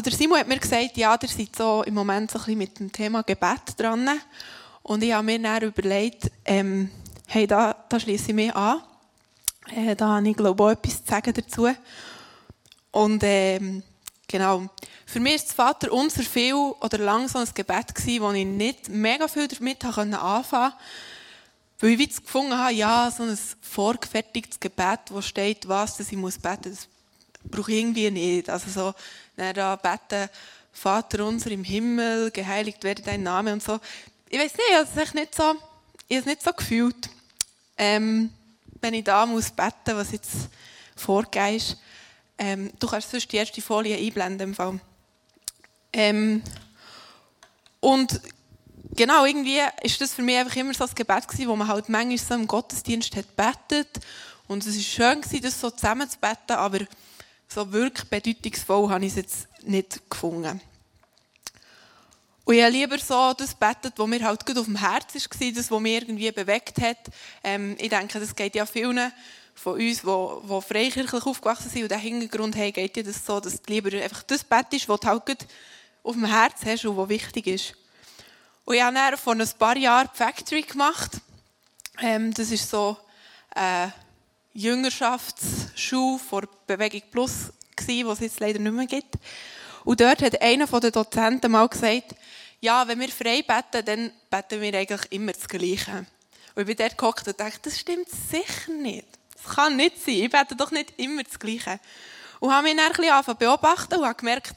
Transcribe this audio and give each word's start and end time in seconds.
Der 0.00 0.12
Simon 0.12 0.38
hat 0.38 0.48
mir 0.48 0.58
gesagt, 0.58 0.96
ja, 0.96 1.18
ihr 1.20 1.28
seid 1.28 1.56
so 1.56 1.82
im 1.82 1.94
Moment 1.94 2.30
so 2.30 2.38
ein 2.38 2.44
bisschen 2.44 2.58
mit 2.58 2.78
dem 2.78 2.92
Thema 2.92 3.22
Gebet 3.22 3.78
dran. 3.78 4.08
Und 4.82 5.02
ich 5.02 5.12
habe 5.12 5.24
mir 5.24 5.38
dann 5.38 5.62
überlegt, 5.62 6.30
ähm, 6.44 6.90
hey, 7.26 7.46
da, 7.46 7.74
da 7.88 7.98
schließe 7.98 8.28
ich 8.28 8.34
mich 8.34 8.54
an. 8.54 8.82
Äh, 9.74 9.96
da 9.96 10.16
habe 10.16 10.28
ich, 10.28 10.36
glaube 10.36 10.62
auch 10.62 10.70
etwas 10.70 11.04
zu 11.04 11.10
sagen 11.10 11.32
dazu. 11.34 11.68
Und 12.90 13.22
ähm, 13.24 13.82
genau, 14.26 14.68
für 15.06 15.20
mich 15.20 15.36
ist 15.36 15.48
das 15.48 15.54
Vater 15.54 15.92
unser 15.92 16.22
viel 16.22 16.54
oder 16.54 16.98
lang 16.98 17.28
ein 17.34 17.48
Gebet 17.54 17.94
gewesen, 17.94 18.22
wo 18.22 18.30
ich 18.32 18.46
nicht 18.46 18.88
mega 18.88 19.26
viel 19.28 19.48
damit 19.48 19.84
anfangen 19.84 20.12
konnte. 20.12 20.72
Weil 21.80 21.90
ich 21.90 22.00
jetzt 22.00 22.24
gefunden 22.24 22.56
habe, 22.56 22.72
ja, 22.72 23.10
so 23.10 23.22
ein 23.22 23.38
vorgefertigtes 23.60 24.60
Gebet, 24.60 25.00
wo 25.10 25.20
steht, 25.20 25.68
was 25.68 25.96
dass 25.96 26.12
ich 26.12 26.18
beten 26.18 26.20
muss, 26.20 26.38
das 26.40 26.88
brauche 27.44 27.72
ich 27.72 27.78
irgendwie 27.78 28.10
nicht. 28.10 28.50
Also 28.50 28.70
so, 28.70 28.94
dann 29.38 29.54
da 29.54 29.76
beten, 29.76 30.28
Vater 30.72 31.24
unser 31.24 31.50
im 31.50 31.64
Himmel, 31.64 32.30
geheiligt 32.30 32.84
werde 32.84 33.02
dein 33.02 33.22
Name 33.22 33.52
und 33.52 33.62
so. 33.62 33.80
Ich 34.28 34.38
weiß 34.38 34.52
nicht, 34.52 34.64
ich 34.70 35.02
es 35.02 35.14
nicht 35.14 35.34
so, 35.34 35.54
ich 36.08 36.16
habe 36.16 36.20
es 36.20 36.26
nicht 36.26 36.42
so 36.42 36.52
gefühlt. 36.52 37.08
Ähm, 37.76 38.32
wenn 38.80 38.94
ich 38.94 39.04
da 39.04 39.26
muss 39.26 39.50
beten, 39.50 39.96
was 39.96 40.12
jetzt 40.12 40.48
vorgeht. 40.94 41.76
Ähm, 42.36 42.72
du 42.78 42.86
kannst 42.86 43.10
sonst 43.10 43.30
die 43.32 43.36
erste 43.36 43.62
Folie 43.62 43.96
einblenden. 43.96 44.50
Im 44.50 44.54
Fall. 44.54 44.80
Ähm, 45.92 46.42
und 47.80 48.20
genau, 48.94 49.24
irgendwie 49.24 49.60
ist 49.82 50.00
das 50.00 50.14
für 50.14 50.22
mich 50.22 50.36
einfach 50.36 50.56
immer 50.56 50.74
so 50.74 50.84
ein 50.84 50.94
Gebet 50.94 51.26
gewesen, 51.26 51.48
wo 51.48 51.56
man 51.56 51.68
halt 51.68 51.88
manchmal 51.88 52.18
so 52.18 52.34
im 52.34 52.46
Gottesdienst 52.46 53.16
hat 53.16 53.36
betet. 53.36 54.04
Und 54.46 54.64
es 54.66 54.76
war 54.76 54.82
schön 54.82 55.20
gewesen, 55.20 55.42
das 55.42 55.60
so 55.60 55.70
zusammen 55.70 56.08
zu 56.08 56.18
beten, 56.18 56.52
aber 56.52 56.80
so 57.48 57.72
wirklich 57.72 58.08
bedeutungsvoll 58.08 58.90
habe 58.90 59.04
ich 59.04 59.12
es 59.12 59.16
jetzt 59.16 59.48
nicht 59.62 60.10
gefunden. 60.10 60.60
Und 62.44 62.54
ich 62.54 62.62
habe 62.62 62.72
lieber 62.72 62.98
so 62.98 63.34
das 63.34 63.54
betet, 63.54 63.98
was 63.98 64.06
mir 64.06 64.24
halt 64.24 64.46
gut 64.46 64.56
auf 64.56 64.64
dem 64.64 64.76
Herz 64.76 65.14
war, 65.14 65.52
das, 65.52 65.70
was 65.70 65.80
mich 65.80 65.94
irgendwie 65.94 66.32
bewegt 66.32 66.80
hat. 66.80 66.96
Ähm, 67.44 67.76
ich 67.78 67.90
denke, 67.90 68.18
das 68.20 68.34
geht 68.34 68.54
ja 68.54 68.64
vielen 68.64 69.12
von 69.54 69.74
uns, 69.74 70.02
die, 70.02 70.06
die 70.06 70.62
freikirchlich 70.62 71.26
aufgewachsen 71.26 71.68
sind 71.68 71.82
und 71.82 71.90
diesen 71.90 72.02
Hintergrund 72.02 72.56
haben, 72.56 72.72
geht 72.72 72.96
ja 72.96 73.02
das 73.02 73.26
so, 73.26 73.40
dass 73.40 73.60
du 73.60 73.72
lieber 73.72 73.92
einfach 74.02 74.22
das 74.22 74.44
betest, 74.44 74.88
was 74.88 75.00
du 75.00 75.08
halt 75.08 75.26
gut 75.26 75.46
auf 76.04 76.14
dem 76.14 76.24
Herz 76.24 76.60
hast 76.64 76.84
und 76.84 76.96
was 76.96 77.08
wichtig 77.08 77.46
ist. 77.48 77.74
Und 78.64 78.76
ich 78.76 78.82
habe 78.82 78.94
dann 78.94 79.16
vor 79.16 79.34
ein 79.34 79.48
paar 79.58 79.76
Jahren 79.76 80.08
die 80.12 80.16
Factory 80.16 80.62
gemacht. 80.62 81.20
Ähm, 82.00 82.32
das 82.32 82.50
ist 82.50 82.70
so 82.70 82.96
eine 83.50 83.92
Jüngerschaftsschule 84.52 86.18
vor 86.18 86.42
Bewegung 86.66 87.02
Plus, 87.10 87.52
die 87.86 88.02
es 88.02 88.20
jetzt 88.20 88.40
leider 88.40 88.58
nicht 88.58 88.72
mehr 88.72 88.86
gibt. 88.86 89.14
Und 89.84 90.00
dort 90.00 90.22
hat 90.22 90.40
einer 90.42 90.66
der 90.66 90.90
Dozenten 90.90 91.50
mal 91.50 91.68
gesagt, 91.68 92.14
ja, 92.60 92.86
wenn 92.88 93.00
wir 93.00 93.08
frei 93.08 93.42
beten, 93.42 93.84
dann 93.84 94.12
beten 94.30 94.60
wir 94.60 94.74
eigentlich 94.74 95.12
immer 95.12 95.32
das 95.32 95.48
Gleiche. 95.48 96.06
Und 96.54 96.62
ich 96.62 96.66
bin 96.66 96.76
dort 96.76 96.98
gehockt 96.98 97.28
und 97.28 97.38
dachte, 97.38 97.60
das 97.62 97.78
stimmt 97.78 98.08
sicher 98.08 98.72
nicht. 98.72 99.06
Das 99.34 99.54
kann 99.54 99.76
nicht 99.76 100.04
sein. 100.04 100.14
Ich 100.14 100.30
bete 100.30 100.56
doch 100.56 100.72
nicht 100.72 100.98
immer 100.98 101.22
das 101.22 101.38
Gleiche. 101.38 101.78
Und 102.40 102.52
habe 102.52 102.64
mich 102.64 102.76
dann 102.76 102.86
ein 102.86 102.92
bisschen 102.92 103.36
beobachten 103.36 103.94
und 103.94 104.04
habe 104.04 104.14
gemerkt, 104.16 104.54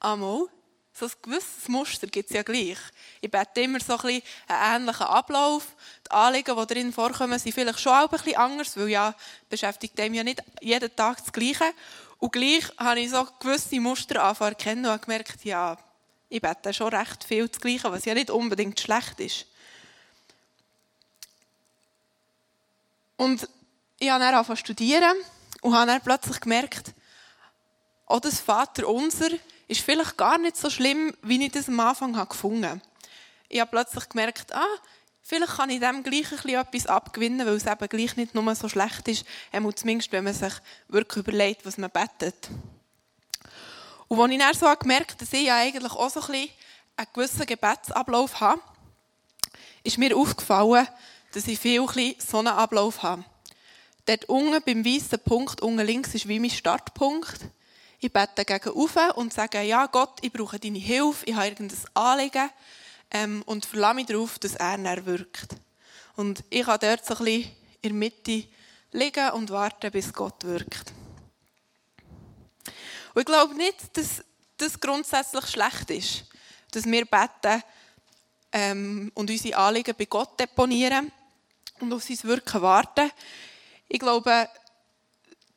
einmal, 0.00 0.48
so 0.96 1.06
ein 1.06 1.12
gewisses 1.22 1.68
Muster 1.68 2.06
gibt 2.06 2.30
es 2.30 2.36
ja 2.36 2.42
gleich. 2.42 2.78
Ich 3.20 3.30
bete 3.30 3.62
immer 3.62 3.80
so 3.80 3.94
ein 3.94 4.00
bisschen 4.00 4.22
einen 4.46 4.82
ähnlichen 4.82 5.06
Ablauf. 5.06 5.74
Die 6.06 6.10
Anliegen, 6.12 6.56
die 6.56 6.66
darin 6.66 6.92
vorkommen, 6.92 7.38
sind 7.38 7.52
vielleicht 7.52 7.80
schon 7.80 7.92
auch 7.92 8.02
ein 8.04 8.08
bisschen 8.10 8.36
anders, 8.36 8.76
weil 8.76 8.88
ja, 8.88 9.14
beschäftigt 9.48 9.98
einem 9.98 10.14
ja 10.14 10.22
nicht 10.22 10.42
jeden 10.60 10.94
Tag 10.94 11.18
das 11.18 11.32
Gleiche. 11.32 11.64
Und 12.18 12.32
gleich 12.32 12.64
habe 12.78 13.00
ich 13.00 13.10
so 13.10 13.26
gewisse 13.40 13.80
Muster 13.80 14.22
angefangen 14.22 14.52
erkennen 14.52 14.84
und 14.86 14.92
habe 14.92 15.04
gemerkt, 15.04 15.44
ja, 15.44 15.76
ich 16.28 16.40
bete 16.40 16.72
schon 16.72 16.94
recht 16.94 17.24
viel 17.24 17.48
das 17.48 17.60
Gleiche, 17.60 17.90
was 17.90 18.04
ja 18.04 18.14
nicht 18.14 18.30
unbedingt 18.30 18.78
schlecht 18.78 19.18
ist. 19.18 19.46
Und 23.16 23.48
ich 23.98 24.10
habe 24.10 24.22
dann 24.22 24.34
angefangen 24.34 24.56
zu 24.58 24.64
studieren 24.64 25.16
und 25.60 25.74
habe 25.74 25.86
dann 25.86 26.00
plötzlich 26.00 26.40
gemerkt, 26.40 26.92
auch 28.06 28.20
das 28.20 28.38
Vaterunser 28.38 29.30
ist 29.68 29.80
vielleicht 29.80 30.16
gar 30.16 30.38
nicht 30.38 30.56
so 30.56 30.70
schlimm, 30.70 31.14
wie 31.22 31.44
ich 31.44 31.52
das 31.52 31.68
am 31.68 31.80
Anfang 31.80 32.16
habe 32.16 32.28
gefunden 32.28 32.66
habe. 32.66 32.80
Ich 33.48 33.60
habe 33.60 33.70
plötzlich 33.70 34.08
gemerkt, 34.08 34.54
ah, 34.54 34.66
vielleicht 35.22 35.56
kann 35.56 35.70
ich 35.70 35.80
dem 35.80 36.02
gleich 36.02 36.30
ein 36.32 36.36
bisschen 36.38 36.60
etwas 36.60 36.86
abgewinnen, 36.86 37.46
weil 37.46 37.56
es 37.56 37.66
eben 37.66 37.88
gleich 37.88 38.16
nicht 38.16 38.34
nur 38.34 38.54
so 38.54 38.68
schlecht 38.68 39.08
ist, 39.08 39.24
zumindest 39.76 40.12
wenn 40.12 40.24
man 40.24 40.34
sich 40.34 40.52
wirklich 40.88 41.26
überlegt, 41.26 41.64
was 41.64 41.78
man 41.78 41.90
betet. 41.90 42.50
Und 44.08 44.20
als 44.20 44.32
ich 44.32 44.38
dann 44.38 44.54
so 44.54 44.78
gemerkt 44.78 45.12
habe, 45.12 45.24
dass 45.24 45.32
ich 45.32 45.46
ja 45.46 45.56
eigentlich 45.56 45.92
auch 45.92 46.10
so 46.10 46.20
ein 46.20 46.26
bisschen 46.26 46.50
einen 46.96 47.08
gewissen 47.12 47.46
Gebetsablauf 47.46 48.40
habe, 48.40 48.60
ist 49.82 49.98
mir 49.98 50.16
aufgefallen, 50.16 50.86
dass 51.32 51.48
ich 51.48 51.58
viel 51.58 51.82
ein 51.82 52.14
so 52.18 52.38
einen 52.38 52.48
Ablauf 52.48 53.02
habe. 53.02 53.24
Dort 54.06 54.26
unten 54.26 54.62
beim 54.62 54.84
weißen 54.84 55.18
Punkt, 55.20 55.62
unten 55.62 55.84
links, 55.84 56.14
ist 56.14 56.28
wie 56.28 56.38
mein 56.38 56.50
Startpunkt. 56.50 57.40
Ich 58.04 58.12
bete 58.12 58.44
gegen 58.44 58.76
auf 58.76 59.16
und 59.16 59.32
sage, 59.32 59.62
ja 59.62 59.86
Gott, 59.86 60.18
ich 60.20 60.30
brauche 60.30 60.58
deine 60.58 60.78
Hilfe, 60.78 61.24
ich 61.24 61.34
habe 61.34 61.46
irgendein 61.46 61.78
Anliegen 61.94 62.50
ähm, 63.10 63.42
und 63.46 63.64
verlasse 63.64 63.94
mich 63.94 64.04
darauf, 64.04 64.38
dass 64.38 64.56
er 64.56 64.76
dann 64.76 65.06
wirkt. 65.06 65.56
Und 66.14 66.44
ich 66.50 66.66
kann 66.66 66.78
dort 66.82 67.02
so 67.02 67.14
ein 67.14 67.24
bisschen 67.24 67.50
in 67.80 67.88
der 67.88 67.92
Mitte 67.94 68.44
liegen 68.92 69.30
und 69.30 69.48
warten, 69.48 69.90
bis 69.90 70.12
Gott 70.12 70.44
wirkt. 70.44 70.92
Und 73.14 73.20
ich 73.20 73.24
glaube 73.24 73.54
nicht, 73.54 73.96
dass 73.96 74.22
das 74.58 74.78
grundsätzlich 74.78 75.46
schlecht 75.46 75.88
ist, 75.88 76.24
dass 76.72 76.84
wir 76.84 77.06
beten 77.06 77.62
ähm, 78.52 79.12
und 79.14 79.30
unsere 79.30 79.56
Anliegen 79.56 79.94
bei 79.96 80.04
Gott 80.04 80.38
deponieren 80.38 81.10
und 81.80 81.90
auf 81.90 82.02
sein 82.02 82.22
Wirken 82.24 82.60
warten. 82.60 83.10
Ich 83.88 83.98
glaube, 83.98 84.46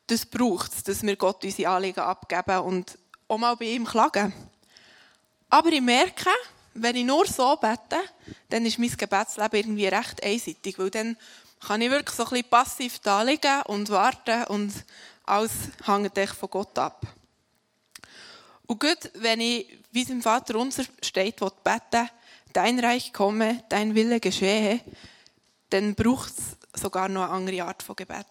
das 0.08 0.26
braucht 0.26 0.72
es, 0.72 0.82
dass 0.82 1.02
wir 1.02 1.16
Gott 1.16 1.44
unsere 1.44 1.70
Anliegen 1.70 2.00
abgeben 2.00 2.58
und 2.60 2.98
auch 3.28 3.38
mal 3.38 3.54
bei 3.56 3.66
ihm 3.66 3.84
klagen. 3.84 4.32
Aber 5.50 5.70
ich 5.70 5.80
merke, 5.80 6.30
wenn 6.74 6.96
ich 6.96 7.04
nur 7.04 7.26
so 7.26 7.56
bete, 7.56 7.98
dann 8.48 8.66
ist 8.66 8.78
mein 8.78 8.90
Gebetsleben 8.90 9.60
irgendwie 9.60 9.86
recht 9.86 10.22
einseitig, 10.22 10.78
weil 10.78 10.90
dann 10.90 11.16
kann 11.60 11.80
ich 11.80 11.90
wirklich 11.90 12.16
so 12.16 12.24
ein 12.24 12.30
bisschen 12.30 12.48
passiv 12.48 12.98
da 13.00 13.22
liegen 13.22 13.62
und 13.66 13.90
warten 13.90 14.44
und 14.44 14.72
alles 15.24 15.52
hängt 15.84 16.18
von 16.18 16.50
Gott 16.50 16.78
ab. 16.78 17.02
Und 18.66 18.80
gut, 18.80 19.10
wenn 19.14 19.40
ich, 19.40 19.78
wie 19.92 20.02
es 20.02 20.10
im 20.10 20.22
Vater 20.22 20.56
unser 20.56 20.84
steht, 21.02 21.40
bete, 21.40 22.08
dein 22.52 22.78
Reich 22.78 23.12
komme, 23.12 23.64
dein 23.68 23.94
Wille 23.94 24.20
geschehe, 24.20 24.80
dann 25.70 25.94
braucht 25.94 26.32
es 26.38 26.80
sogar 26.80 27.08
noch 27.08 27.24
eine 27.24 27.32
andere 27.32 27.64
Art 27.64 27.82
von 27.82 27.96
Gebet. 27.96 28.26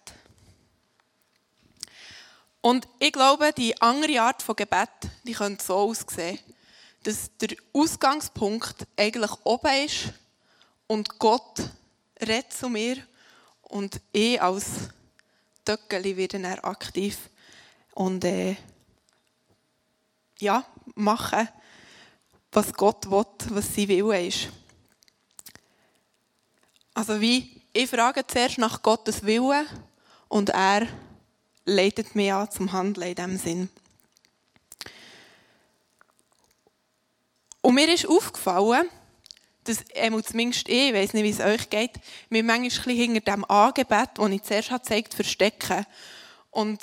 Und 2.60 2.88
ich 2.98 3.12
glaube, 3.12 3.52
die 3.52 3.80
andere 3.80 4.20
Art 4.20 4.42
von 4.42 4.56
Gebet, 4.56 4.88
die 5.24 5.32
könnte 5.32 5.64
so 5.64 5.74
aussehen, 5.74 6.38
dass 7.04 7.30
der 7.38 7.56
Ausgangspunkt 7.72 8.86
eigentlich 8.96 9.30
oben 9.44 9.84
ist 9.84 10.12
und 10.86 11.18
Gott 11.18 11.70
redet 12.20 12.52
zu 12.52 12.68
mir 12.68 12.96
und 13.62 14.00
ich 14.12 14.42
als 14.42 14.90
Töckeli 15.64 16.16
werde 16.16 16.40
dann 16.40 16.58
aktiv 16.60 17.30
und 17.94 18.24
äh, 18.24 18.56
ja, 20.40 20.64
machen, 20.94 21.48
was 22.52 22.72
Gott 22.72 23.10
will, 23.10 23.24
was 23.50 23.74
sein 23.74 23.88
Wille 23.88 24.26
ist. 24.26 24.48
Also 26.94 27.20
wie, 27.20 27.62
ich 27.72 27.90
frage 27.90 28.26
zuerst 28.26 28.58
nach 28.58 28.82
Gottes 28.82 29.24
Willen 29.24 29.66
und 30.28 30.50
er 30.50 30.88
leitet 31.68 32.14
mich 32.14 32.32
an 32.32 32.50
zum 32.50 32.72
Handeln 32.72 33.08
in 33.08 33.14
diesem 33.14 33.36
Sinn. 33.36 33.68
Und 37.60 37.74
mir 37.74 37.92
ist 37.92 38.08
aufgefallen, 38.08 38.88
dass, 39.64 39.84
zumindest 40.24 40.68
ich, 40.68 40.88
ich 40.88 40.94
weiß 40.94 41.12
nicht, 41.12 41.24
wie 41.24 41.30
es 41.30 41.40
euch 41.40 41.68
geht, 41.68 41.92
mir 42.30 42.42
manchmal 42.42 42.94
hinter 42.94 43.20
dem 43.20 43.44
Angebet, 43.44 44.10
das 44.14 44.30
ich 44.30 44.42
zuerst 44.42 44.70
gezeigt 44.70 45.12
habe, 45.12 45.16
verstecken. 45.16 45.86
Und 46.50 46.80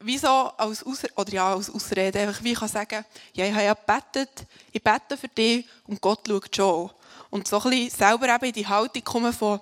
wieso 0.00 0.28
als, 0.28 0.84
Aus 0.84 1.02
oder 1.16 1.32
ja, 1.32 1.54
als 1.54 1.70
Ausrede, 1.70 2.18
einfach 2.18 2.42
wie 2.42 2.52
ich 2.52 2.58
kann 2.58 2.68
sagen, 2.68 3.04
ja, 3.32 3.46
ich 3.46 3.52
habe 3.52 3.64
ja 3.64 3.74
gebetet, 3.74 4.46
ich 4.72 4.82
bete 4.82 5.16
für 5.16 5.28
dich 5.28 5.66
und 5.86 6.00
Gott 6.00 6.26
schaut 6.26 6.54
schon. 6.54 6.90
Und 7.30 7.46
so 7.46 7.60
ein 7.60 7.70
bisschen 7.70 7.90
selber 7.90 8.34
eben 8.34 8.44
in 8.46 8.52
die 8.52 8.66
Haltung 8.66 9.04
kommen 9.04 9.32
von, 9.32 9.60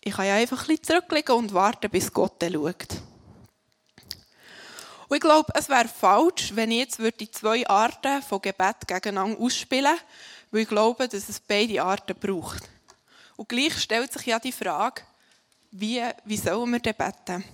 ich 0.00 0.14
kann 0.14 0.26
ja 0.26 0.34
einfach 0.34 0.60
ein 0.60 0.66
bisschen 0.66 0.84
zurücklegen 0.84 1.34
und 1.34 1.52
warten, 1.52 1.90
bis 1.90 2.12
Gott 2.12 2.34
schaut. 2.40 3.02
Und 5.08 5.16
ich 5.16 5.20
glaube, 5.20 5.52
es 5.54 5.68
wäre 5.68 5.88
falsch, 5.88 6.52
wenn 6.54 6.70
ich 6.70 6.78
jetzt 6.78 7.20
die 7.20 7.30
zwei 7.30 7.66
Arten 7.68 8.22
von 8.22 8.40
Gebet 8.40 8.86
gegeneinander 8.86 9.38
ausspielen 9.40 9.92
würde, 9.92 10.02
weil 10.50 10.60
ich 10.62 10.68
glaube, 10.68 11.08
dass 11.08 11.28
es 11.28 11.40
beide 11.40 11.82
Arten 11.82 12.16
braucht. 12.18 12.62
Und 13.36 13.48
gleich 13.48 13.78
stellt 13.80 14.12
sich 14.12 14.26
ja 14.26 14.38
die 14.38 14.52
Frage, 14.52 15.02
wie, 15.70 16.02
wie 16.24 16.36
sollen 16.36 16.70
wir 16.70 16.78
denn 16.78 16.94
beten? 16.94 17.44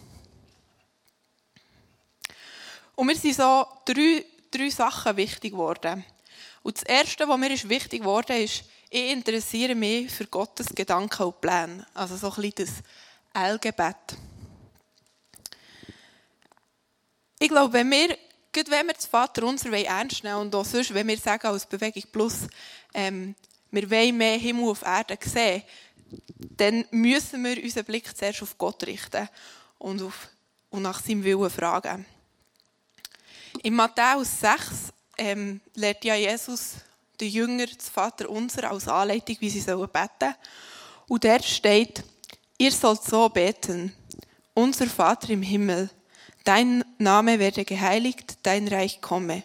Und 2.95 3.07
mir 3.07 3.17
sind 3.17 3.35
so 3.35 3.67
drei 3.87 4.27
drei 4.51 4.71
Sachen 4.71 5.17
wichtig 5.17 5.53
geworden. 5.53 6.05
Und 6.63 6.77
das 6.77 6.85
Erste, 6.85 7.29
was 7.29 7.39
mir 7.39 7.51
wichtig 7.51 8.01
geworden 8.01 8.37
ist, 8.37 8.65
ich 8.91 9.13
interessiere 9.13 9.75
mich 9.75 10.11
für 10.11 10.27
Gottes 10.27 10.69
Gedanken 10.75 11.23
und 11.23 11.41
Pläne. 11.41 11.87
Also 11.95 12.17
so 12.17 12.29
ein 12.31 12.43
bisschen 12.43 12.83
das 13.33 13.43
L-Gebet. 13.43 13.97
Ich 17.43 17.49
glaube, 17.49 17.73
wenn 17.73 17.91
wir, 17.91 18.19
wenn 18.69 18.87
wir 18.87 18.93
das 18.93 19.07
Vater 19.07 19.45
unser 19.45 19.73
ernst 19.73 20.23
nehmen 20.23 20.37
und 20.37 20.55
auch 20.55 20.65
sonst, 20.65 20.93
wenn 20.93 21.09
wir 21.09 21.17
sagen 21.17 21.47
als 21.47 21.65
Bewegung 21.65 22.03
Plus, 22.13 22.41
ähm, 22.93 23.35
wir 23.71 23.91
wollen 23.91 24.19
mehr 24.19 24.37
Himmel 24.37 24.69
auf 24.69 24.83
Erde 24.83 25.17
sehen, 25.25 25.63
dann 26.39 26.85
müssen 26.91 27.43
wir 27.43 27.63
unseren 27.63 27.87
Blick 27.87 28.15
zuerst 28.15 28.43
auf 28.43 28.59
Gott 28.59 28.87
richten 28.87 29.27
und, 29.79 30.03
auf, 30.03 30.29
und 30.69 30.83
nach 30.83 31.03
seinem 31.03 31.25
Willen 31.25 31.49
fragen. 31.49 32.05
In 33.63 33.75
Matthäus 33.75 34.41
6 34.41 34.93
ähm, 35.17 35.63
lehrt 35.75 36.05
ja 36.05 36.17
Jesus 36.17 36.75
den 37.19 37.31
Jünger 37.31 37.67
das 37.67 37.89
Vater 37.89 38.29
unser 38.29 38.71
als 38.71 38.87
Anleitung, 38.87 39.39
wie 39.41 39.49
sie 39.49 39.61
sollen 39.61 39.89
beten. 39.89 40.35
Und 41.09 41.25
dort 41.25 41.45
steht, 41.47 42.05
ihr 42.59 42.71
sollt 42.71 43.03
so 43.03 43.31
beten, 43.31 43.97
unser 44.53 44.89
Vater 44.89 45.31
im 45.31 45.41
Himmel, 45.41 45.89
dein 46.45 46.85
Name 46.99 47.39
werde 47.39 47.65
geheiligt, 47.65 48.39
dein 48.43 48.69
Reich 48.69 49.01
komme, 49.01 49.43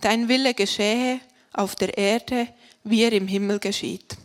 dein 0.00 0.28
Wille 0.28 0.54
geschehe 0.54 1.20
auf 1.52 1.74
der 1.74 1.96
Erde, 1.96 2.48
wie 2.84 3.02
er 3.02 3.12
im 3.12 3.28
Himmel 3.28 3.58
geschieht. 3.58 4.16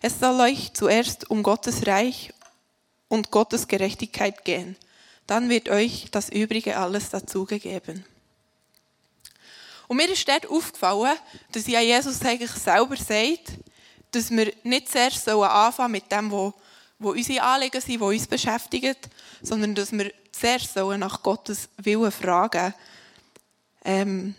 Es 0.00 0.20
soll 0.20 0.40
euch 0.40 0.72
zuerst 0.74 1.30
um 1.30 1.42
Gottes 1.42 1.86
Reich 1.86 2.32
und 3.08 3.30
Gottes 3.30 3.66
Gerechtigkeit 3.66 4.44
gehen. 4.44 4.76
Dann 5.26 5.48
wird 5.48 5.68
euch 5.68 6.06
das 6.10 6.28
Übrige 6.28 6.76
alles 6.76 7.10
dazugegeben. 7.10 8.04
Und 9.88 9.96
mir 9.96 10.08
ist 10.08 10.28
dort 10.28 10.48
aufgefallen, 10.48 11.16
dass 11.52 11.66
ja 11.66 11.80
Jesus 11.80 12.22
eigentlich 12.22 12.50
selber 12.50 12.96
sagt, 12.96 13.52
dass 14.10 14.30
wir 14.30 14.52
nicht 14.62 14.90
zuerst 14.90 15.28
anfangen 15.28 15.92
mit 15.92 16.10
dem, 16.12 16.30
wo, 16.30 16.54
wo 16.98 17.10
unsere 17.10 17.42
Anliegen 17.42 17.80
sind, 17.80 18.00
wo 18.00 18.08
uns 18.08 18.26
beschäftigt, 18.26 19.08
sondern 19.42 19.74
dass 19.74 19.92
wir 19.92 20.12
zuerst 20.32 20.76
nach 20.76 21.22
Gottes 21.22 21.68
Willen 21.78 22.10
fragen. 22.10 22.74
Ähm, 23.84 24.34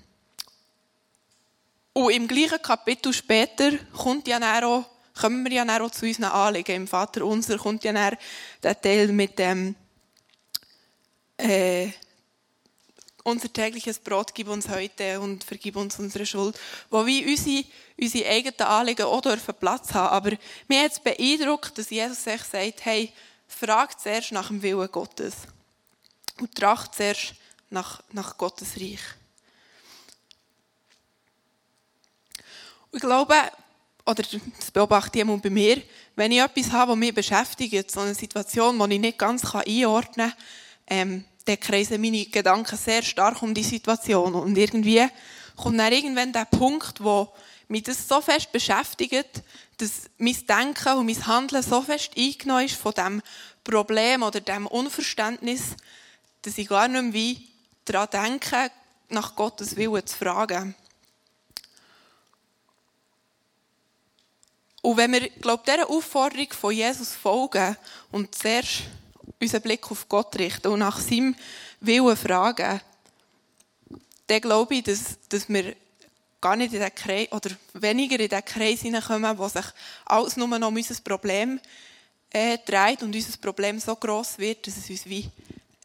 und 1.93 2.11
im 2.11 2.27
gleichen 2.27 2.61
Kapitel 2.61 3.13
später 3.13 3.71
kommt 3.95 4.27
ja 4.27 4.39
auch 4.63 4.85
kommen 5.19 5.43
wir 5.43 5.51
ja 5.51 5.81
auch 5.81 5.91
zu 5.91 6.05
unseren 6.05 6.31
Anliegen. 6.31 6.75
Im 6.75 6.87
Vater 6.87 7.25
unser 7.25 7.57
kommt 7.57 7.83
ja 7.83 7.91
dann 7.91 8.17
der 8.63 8.79
Teil 8.79 9.09
mit 9.09 9.37
dem 9.37 9.75
äh, 11.37 11.89
unser 13.29 13.51
tägliches 13.51 13.99
Brot 13.99 14.33
gib 14.33 14.47
uns 14.49 14.67
heute 14.67 15.19
und 15.19 15.43
vergib 15.43 15.75
uns 15.75 15.99
unsere 15.99 16.25
Schuld, 16.25 16.59
wo 16.89 17.05
wir 17.05 17.27
unsere, 17.27 17.63
unsere 17.99 18.29
eigenen 18.29 18.61
Anliegen 18.61 19.05
auch 19.05 19.21
dürfen 19.21 19.55
Platz 19.59 19.93
haben. 19.93 20.13
Aber 20.13 20.37
mir 20.67 20.83
hat 20.83 20.91
es 20.91 20.99
beeindruckt, 20.99 21.77
dass 21.77 21.89
Jesus 21.89 22.23
sich 22.23 22.41
sagt, 22.43 22.85
hey, 22.85 23.11
frag 23.47 23.99
zuerst 23.99 24.31
nach 24.31 24.47
dem 24.47 24.61
Willen 24.61 24.91
Gottes 24.91 25.35
und 26.39 26.53
tracht 26.55 26.95
zuerst 26.95 27.33
nach, 27.69 28.01
nach 28.11 28.37
Gottes 28.37 28.75
Reich. 28.77 28.99
Ich 32.91 33.01
glaube, 33.01 33.35
oder 34.05 34.23
das 34.23 34.71
beobachte 34.71 35.19
ich 35.19 35.21
immer 35.21 35.37
bei 35.37 35.51
mir, 35.51 35.81
wenn 36.15 36.31
ich 36.31 36.39
etwas 36.39 36.71
habe, 36.71 36.91
das 36.91 36.99
mich 36.99 37.13
beschäftigt, 37.13 37.91
so 37.91 37.99
eine 37.99 38.15
Situation, 38.15 38.79
die 38.79 38.95
ich 38.95 39.01
nicht 39.01 39.17
ganz 39.19 39.43
einordnen 39.53 40.31
kann, 40.31 40.37
ähm, 40.87 41.25
dann 41.45 41.59
kreisen 41.59 42.01
meine 42.01 42.25
Gedanken 42.25 42.77
sehr 42.77 43.01
stark 43.01 43.41
um 43.41 43.53
die 43.53 43.63
Situation. 43.63 44.33
Und 44.35 44.57
irgendwie 44.57 45.07
kommt 45.55 45.79
dann 45.79 45.93
irgendwann 45.93 46.33
der 46.33 46.45
Punkt, 46.45 47.03
wo 47.03 47.33
mich 47.67 47.83
das 47.83 48.07
so 48.07 48.21
fest 48.21 48.51
beschäftigt, 48.51 49.43
dass 49.77 50.09
mein 50.17 50.35
Denken 50.47 50.97
und 50.97 51.05
mein 51.05 51.27
Handeln 51.27 51.63
so 51.63 51.81
fest 51.81 52.11
eingenommen 52.17 52.65
ist 52.65 52.75
von 52.75 52.93
dem 52.93 53.21
Problem 53.63 54.23
oder 54.23 54.41
dem 54.41 54.67
Unverständnis, 54.67 55.61
dass 56.41 56.57
ich 56.57 56.67
gar 56.67 56.87
nicht 56.87 57.13
mehr 57.13 57.35
daran 57.85 58.09
denke, 58.11 58.71
nach 59.09 59.35
Gottes 59.35 59.75
Willen 59.75 60.05
zu 60.05 60.17
fragen. 60.17 60.75
Und 64.81 64.97
wenn 64.97 65.11
wir, 65.11 65.29
glaube 65.29 65.63
ich, 65.65 65.73
dieser 65.73 65.89
Aufforderung 65.89 66.51
von 66.51 66.73
Jesus 66.73 67.13
folgen 67.13 67.75
und 68.11 68.33
zuerst 68.33 68.83
unseren 69.41 69.61
Blick 69.61 69.89
auf 69.91 70.07
Gott 70.09 70.37
richten 70.37 70.67
und 70.67 70.79
nach 70.79 70.99
seinem 70.99 71.35
Willen 71.79 72.17
fragen, 72.17 72.81
dann 74.27 74.41
glaube 74.41 74.75
ich, 74.75 74.83
dass, 74.83 75.17
dass 75.29 75.49
wir 75.49 75.75
gar 76.41 76.55
nicht 76.55 76.73
in 76.73 76.79
den 76.79 76.95
Kreis, 76.95 77.31
oder 77.31 77.51
weniger 77.73 78.19
in 78.19 78.29
den 78.29 78.45
Kreis 78.45 78.81
hineinkommen, 78.81 79.37
wo 79.37 79.47
sich 79.47 79.65
alles 80.05 80.37
nur 80.37 80.47
noch 80.47 80.67
um 80.67 80.75
unser 80.75 80.95
Problem 81.01 81.59
äh, 82.29 82.57
dreht 82.65 83.03
und 83.03 83.15
unser 83.15 83.37
Problem 83.37 83.79
so 83.79 83.95
groß 83.95 84.37
wird, 84.37 84.67
dass 84.67 84.77
es 84.77 84.89
uns 84.89 85.05
wie 85.05 85.29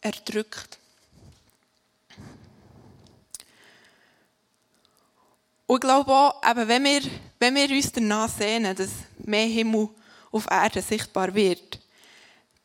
erdrückt. 0.01 0.79
Und 5.67 5.77
ich 5.77 5.81
glaube 5.81 6.13
auch, 6.13 6.43
eben, 6.49 6.69
wenn, 6.69 6.85
wir, 6.85 7.01
wenn 7.39 7.55
wir 7.55 7.71
uns 7.71 7.91
danach 7.91 8.29
sehnen, 8.29 8.77
dass 8.77 8.91
mehr 9.19 9.47
Himmel 9.47 9.89
auf 10.31 10.47
Erde 10.51 10.83
sichtbar 10.83 11.35
wird, 11.35 11.81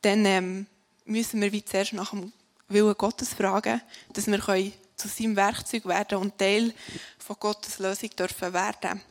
dann 0.02 0.26
ähm, 0.26 0.66
müssen 1.10 1.42
wir 1.42 1.52
wie 1.52 1.64
zuerst 1.64 1.94
nach 1.94 2.12
dem 2.12 2.32
Willen 2.68 2.96
Gottes 2.98 3.34
fragen, 3.34 3.82
dass 4.14 4.28
wir 4.28 4.72
zu 4.96 5.08
seinem 5.08 5.36
Werkzeug 5.36 5.86
werden 5.86 6.20
und 6.20 6.38
Teil 6.38 6.74
von 7.18 7.38
Gottes 7.40 7.80
Lösung 7.80 8.10
dürfen 8.12 8.54
werden. 8.54 9.02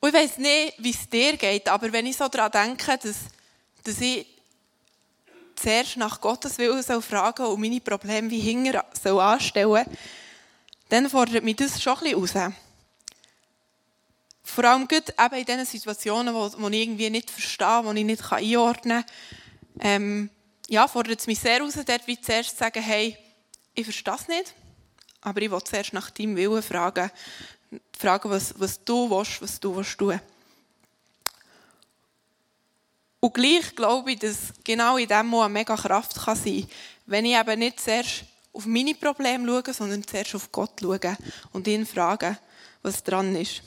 Und 0.00 0.08
ich 0.08 0.14
weiß 0.14 0.38
nicht, 0.38 0.74
wie 0.78 0.90
es 0.90 1.08
dir 1.08 1.36
geht, 1.36 1.68
aber 1.68 1.92
wenn 1.92 2.06
ich 2.06 2.16
so 2.16 2.26
daran 2.28 2.50
denke, 2.50 2.98
dass, 2.98 3.16
dass 3.84 4.00
ich 4.00 4.26
zuerst 5.54 5.98
nach 5.98 6.20
Gottes 6.20 6.56
Willen 6.58 6.82
soll 6.82 7.02
fragen 7.02 7.46
und 7.46 7.60
meine 7.60 7.80
Probleme 7.80 8.30
wie 8.30 8.40
hinger 8.40 8.84
soll 9.00 9.20
anstellen 9.20 9.84
dann 10.88 11.08
fordert 11.08 11.44
mich 11.44 11.56
das 11.56 11.80
schon 11.80 11.98
ein 11.98 12.20
bisschen 12.20 12.42
raus. 12.42 12.54
Vor 14.42 14.64
allem 14.64 14.88
eben 14.90 15.34
in 15.38 15.44
diesen 15.46 15.66
Situationen, 15.66 16.34
wo, 16.34 16.50
wo 16.58 16.68
ich 16.68 16.80
irgendwie 16.80 17.10
nicht 17.10 17.30
verstehe, 17.30 17.84
wo 17.84 17.92
ich 17.92 18.04
nicht 18.04 18.32
einordnen 18.32 19.04
kann, 19.04 19.14
ähm, 19.80 20.30
ja, 20.68 20.86
fordert 20.86 21.20
es 21.20 21.26
mich 21.26 21.40
sehr 21.40 21.60
raus, 21.60 21.74
dort 21.74 22.06
wie 22.06 22.20
zuerst 22.20 22.50
zu 22.50 22.56
sagen, 22.56 22.82
hey, 22.82 23.16
ich 23.74 23.84
verstehe 23.84 24.14
es 24.14 24.28
nicht, 24.28 24.54
aber 25.20 25.42
ich 25.42 25.50
will 25.50 25.62
zuerst 25.62 25.92
nach 25.92 26.10
deinem 26.10 26.36
Willen 26.36 26.62
fragen, 26.62 27.10
fragen, 27.98 28.30
was, 28.30 28.54
was 28.58 28.82
du 28.84 29.10
willst, 29.10 29.42
was 29.42 29.58
du 29.58 29.76
willst 29.76 29.98
tun. 29.98 30.20
Und 33.20 33.34
gleich 33.34 33.74
glaube 33.74 34.12
ich, 34.12 34.18
dass 34.18 34.52
genau 34.64 34.96
in 34.96 35.08
dem 35.08 35.34
eine 35.34 35.48
mega 35.48 35.76
Kraft 35.76 36.14
kann 36.14 36.36
sein 36.36 36.60
kann, 36.60 36.70
wenn 37.06 37.24
ich 37.24 37.36
eben 37.36 37.58
nicht 37.58 37.80
zuerst 37.80 38.24
auf 38.52 38.66
meine 38.66 38.94
Probleme 38.94 39.46
schaue, 39.46 39.74
sondern 39.74 40.06
zuerst 40.06 40.34
auf 40.34 40.50
Gott 40.50 40.80
schaue 40.80 41.16
und 41.52 41.66
ihn 41.68 41.86
frage, 41.86 42.38
was 42.82 43.02
dran 43.02 43.36
ist. 43.36 43.62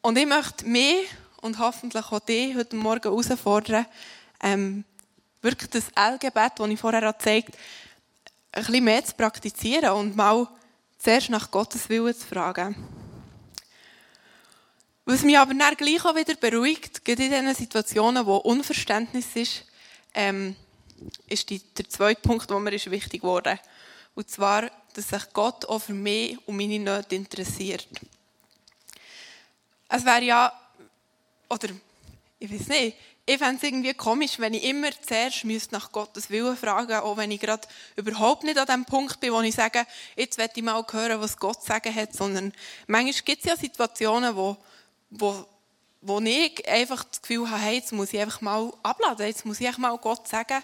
Und 0.00 0.16
ich 0.16 0.26
möchte 0.26 0.66
mich 0.66 1.08
und 1.42 1.58
hoffentlich 1.58 2.04
auch 2.04 2.20
dich 2.20 2.56
heute 2.56 2.76
Morgen 2.76 3.02
herausfordern, 3.02 3.84
ähm, 4.42 4.84
wirklich 5.42 5.70
das 5.70 5.88
L-Gebet, 5.94 6.52
das 6.56 6.68
ich 6.68 6.80
vorher 6.80 7.12
gezeigt 7.12 7.48
habe, 7.48 7.58
ein 8.52 8.64
bisschen 8.64 8.84
mehr 8.84 9.04
zu 9.04 9.14
praktizieren 9.14 9.90
und 9.92 10.16
mal 10.16 10.48
zuerst 10.98 11.30
nach 11.30 11.50
Gottes 11.50 11.88
Willen 11.88 12.14
zu 12.14 12.26
fragen. 12.26 12.76
Was 15.04 15.22
mich 15.22 15.36
aber 15.36 15.52
dann 15.52 15.74
gleich 15.74 16.04
auch 16.04 16.14
wieder 16.14 16.36
beruhigt, 16.36 17.04
gerade 17.04 17.24
in 17.24 17.30
diesen 17.32 17.54
Situationen, 17.54 18.24
wo 18.24 18.36
Unverständnis 18.36 19.34
ist, 19.34 19.64
ähm, 20.14 20.54
ist 21.26 21.50
die, 21.50 21.58
der 21.58 21.88
zweite 21.88 22.20
Punkt, 22.20 22.48
der 22.48 22.60
mir 22.60 22.72
ist 22.72 22.88
wichtig 22.88 23.24
wurde. 23.24 23.58
Und 24.14 24.30
zwar, 24.30 24.70
dass 24.94 25.08
sich 25.08 25.32
Gott 25.32 25.64
auch 25.64 25.80
für 25.80 25.94
mich 25.94 26.38
und 26.46 26.56
meine 26.56 26.78
Nöte 26.78 27.16
interessiert. 27.16 27.88
Es 29.88 30.04
wäre 30.04 30.22
ja 30.22 30.52
oder 31.52 31.68
ich 32.38 32.50
weiß 32.50 32.68
nicht, 32.68 32.96
ich 33.24 33.38
fände 33.38 33.56
es 33.56 33.62
irgendwie 33.62 33.94
komisch, 33.94 34.38
wenn 34.38 34.54
ich 34.54 34.64
immer 34.64 34.88
zuerst 35.06 35.44
nach 35.70 35.92
Gottes 35.92 36.30
Willen 36.30 36.56
fragen 36.56 36.94
auch 37.00 37.16
wenn 37.16 37.30
ich 37.30 37.40
gerade 37.40 37.68
überhaupt 37.94 38.42
nicht 38.42 38.58
an 38.58 38.66
dem 38.66 38.84
Punkt 38.84 39.20
bin, 39.20 39.32
wo 39.32 39.40
ich 39.42 39.54
sage, 39.54 39.86
jetzt 40.16 40.38
werde 40.38 40.54
ich 40.56 40.62
mal 40.62 40.84
hören, 40.90 41.20
was 41.20 41.36
Gott 41.36 41.62
sagen 41.62 41.94
hat, 41.94 42.14
sondern 42.14 42.52
manchmal 42.88 43.22
gibt 43.24 43.44
es 43.44 43.50
ja 43.50 43.56
Situationen, 43.56 44.34
wo, 44.34 44.56
wo, 45.10 45.46
wo 46.00 46.20
ich 46.20 46.66
einfach 46.66 47.04
das 47.04 47.22
Gefühl 47.22 47.48
habe, 47.48 47.60
hey, 47.60 47.76
jetzt 47.76 47.92
muss 47.92 48.12
ich 48.12 48.18
einfach 48.18 48.40
mal 48.40 48.72
abladen, 48.82 49.26
jetzt 49.26 49.44
muss 49.44 49.60
ich 49.60 49.66
einfach 49.66 49.78
mal 49.78 49.96
Gott 49.98 50.26
sagen, 50.26 50.62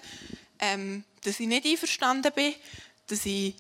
ähm, 0.59 1.05
dass 1.23 1.39
ich 1.39 1.47
nicht 1.47 1.67
einverstanden 1.67 2.33
bin, 2.33 2.55
dass 3.07 3.25
ich 3.25 3.55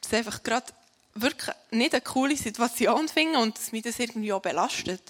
das 0.00 0.14
einfach 0.14 0.42
gerade 0.42 0.72
wirklich 1.14 1.54
nicht 1.70 1.92
eine 1.92 2.00
coole 2.00 2.36
Situation 2.36 3.08
finde 3.08 3.40
und 3.40 3.58
dass 3.58 3.72
mich 3.72 3.82
das 3.82 3.98
irgendwie 3.98 4.32
auch 4.32 4.40
belastet. 4.40 5.02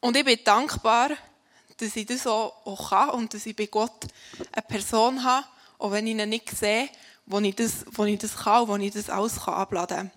Und 0.00 0.16
ich 0.16 0.24
bin 0.24 0.38
dankbar, 0.44 1.10
dass 1.76 1.96
ich 1.96 2.06
das 2.06 2.26
auch, 2.26 2.88
kann 2.88 3.10
und 3.10 3.32
dass 3.34 3.46
ich 3.46 3.56
bei 3.56 3.66
Gott 3.66 4.06
eine 4.52 4.62
Person 4.62 5.22
habe 5.22 5.46
auch 5.80 5.90
wenn 5.90 6.06
ich 6.06 6.16
ihn 6.16 6.28
nicht 6.28 6.50
sehe, 6.50 6.88
wo 7.26 7.40
ich 7.40 7.56
das, 7.56 7.84
wo 7.92 8.04
ich 8.04 8.18
das 8.18 8.36
kann, 8.36 8.68
wo 8.68 8.76
ich 8.76 8.92
das 8.92 9.08
alles 9.08 9.40
kann 9.40 9.54
abladen 9.54 9.96
kann. 9.96 10.10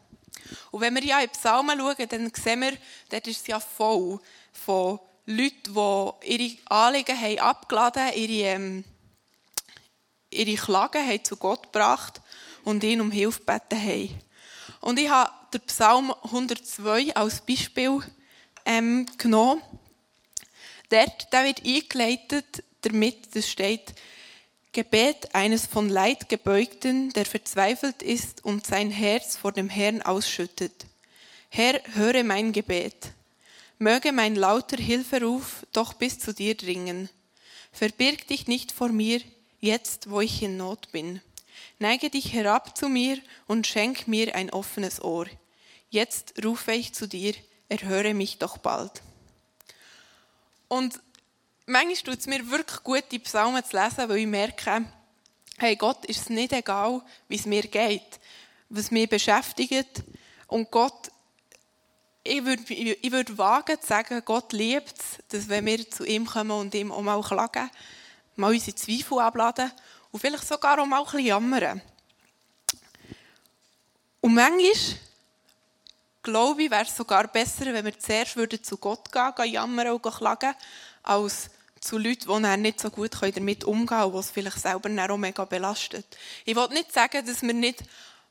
Und 0.71 0.81
wenn 0.81 0.93
wir 0.95 1.03
ja 1.03 1.19
in 1.21 1.29
Psalmen 1.29 1.79
schauen, 1.79 2.09
dann 2.09 2.31
sehen 2.35 2.61
wir, 2.61 2.73
dort 3.09 3.27
ist 3.27 3.41
es 3.41 3.47
ja 3.47 3.59
voll 3.59 4.19
von 4.51 4.99
Leuten, 5.25 5.73
die 5.73 6.33
ihre 6.35 6.57
Anliegen 6.69 7.19
haben 7.19 7.39
abgeladen 7.39 8.03
haben, 8.03 8.17
ihre, 8.17 8.47
ähm, 8.49 8.83
ihre 10.29 10.55
Klagen 10.55 11.07
haben 11.07 11.23
zu 11.23 11.37
Gott 11.37 11.71
gebracht 11.71 12.21
und 12.65 12.83
ihn 12.83 12.99
um 12.99 13.09
Hilfe 13.09 13.39
gebeten 13.39 13.81
haben. 13.81 14.21
Und 14.81 14.99
ich 14.99 15.09
habe 15.09 15.31
den 15.53 15.61
Psalm 15.61 16.13
102 16.23 17.15
als 17.15 17.39
Beispiel 17.41 18.01
ähm, 18.65 19.05
genommen. 19.17 19.61
Dort, 20.89 21.31
der 21.33 21.45
wird 21.45 21.65
eingeleitet 21.65 22.63
damit, 22.81 23.35
das 23.35 23.49
steht, 23.49 23.93
Gebet 24.73 25.35
eines 25.35 25.67
von 25.67 25.87
Leid 25.87 26.29
gebeugten, 26.29 27.11
der 27.13 27.25
verzweifelt 27.25 28.01
ist 28.01 28.43
und 28.43 28.65
sein 28.65 28.89
Herz 28.89 29.37
vor 29.37 29.51
dem 29.51 29.69
Herrn 29.69 30.01
ausschüttet. 30.01 30.87
Herr, 31.49 31.79
höre 31.93 32.23
mein 32.23 32.53
Gebet. 32.53 33.11
Möge 33.77 34.11
mein 34.11 34.35
lauter 34.35 34.77
Hilferuf 34.77 35.65
doch 35.73 35.93
bis 35.93 36.17
zu 36.17 36.33
dir 36.33 36.55
dringen. 36.55 37.09
Verbirg 37.71 38.27
dich 38.27 38.47
nicht 38.47 38.71
vor 38.71 38.89
mir, 38.89 39.21
jetzt 39.59 40.09
wo 40.09 40.21
ich 40.21 40.41
in 40.41 40.57
Not 40.57 40.91
bin. 40.91 41.21
Neige 41.77 42.09
dich 42.09 42.33
herab 42.33 42.75
zu 42.75 42.89
mir 42.89 43.19
und 43.45 43.67
schenk 43.67 44.07
mir 44.07 44.33
ein 44.33 44.49
offenes 44.49 45.03
Ohr. 45.03 45.27
Jetzt 45.91 46.33
rufe 46.43 46.71
ich 46.71 46.93
zu 46.93 47.07
dir, 47.07 47.35
erhöre 47.81 48.13
mich 48.13 48.37
doch 48.37 48.57
bald. 48.57 49.01
Und 50.67 50.99
manchmal 51.65 51.95
tut 51.95 52.19
es 52.19 52.27
mir 52.27 52.49
wirklich 52.49 52.83
gut, 52.83 53.03
die 53.11 53.19
Psalmen 53.19 53.63
zu 53.63 53.75
lesen, 53.75 54.09
weil 54.09 54.17
ich 54.17 54.27
merke, 54.27 54.85
hey, 55.57 55.75
Gott 55.75 56.05
ist 56.05 56.21
es 56.21 56.29
nicht 56.29 56.53
egal, 56.53 57.01
wie 57.27 57.35
es 57.35 57.45
mir 57.45 57.63
geht, 57.63 58.19
was 58.69 58.91
mich 58.91 59.09
beschäftigt. 59.09 60.03
Und 60.47 60.71
Gott, 60.71 61.11
ich 62.23 62.43
würde, 62.45 62.73
ich 62.73 63.11
würde 63.11 63.37
wagen 63.37 63.79
zu 63.81 63.87
sagen, 63.87 64.21
Gott 64.23 64.53
liebt 64.53 64.95
es, 64.97 65.17
dass 65.29 65.49
wenn 65.49 65.65
wir 65.65 65.89
zu 65.89 66.05
ihm 66.05 66.25
kommen 66.25 66.51
und 66.51 66.73
ihm 66.73 66.91
auch 66.91 67.01
mal 67.01 67.21
klagen, 67.21 67.69
mal 68.35 68.51
unsere 68.51 68.75
Zweifel 68.75 69.19
abladen 69.19 69.71
und 70.11 70.19
vielleicht 70.19 70.47
sogar 70.47 70.79
auch 70.79 70.85
mal 70.85 70.99
ein 70.99 71.05
bisschen 71.05 71.25
jammern. 71.25 71.81
Und 74.21 74.33
manchmal, 74.33 74.97
glaube 76.23 76.63
ich, 76.63 76.71
wäre 76.71 76.83
es 76.83 76.95
sogar 76.95 77.27
besser, 77.27 77.65
wenn 77.65 77.85
wir 77.85 77.99
zuerst 77.99 78.37
zu 78.65 78.77
Gott 78.77 79.11
gehen, 79.11 79.33
gehen 79.35 79.53
jammern 79.53 79.89
und 79.89 80.01
klagen, 80.01 80.55
als 81.03 81.49
zu 81.79 81.97
Leuten, 81.97 82.43
die 82.43 82.57
nicht 82.57 82.79
so 82.79 82.89
gut 82.89 83.11
damit 83.21 83.65
umgehen 83.65 83.87
können 83.87 84.03
und 84.05 84.13
was 84.13 84.31
vielleicht 84.31 84.59
selber 84.59 84.89
auch 84.89 85.17
mega 85.17 85.45
belastet. 85.45 86.05
Ich 86.45 86.55
will 86.55 86.69
nicht 86.69 86.93
sagen, 86.93 87.25
dass 87.25 87.41
wir 87.41 87.53
nicht 87.53 87.83